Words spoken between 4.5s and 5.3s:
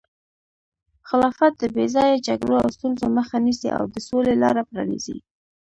پرانیزي.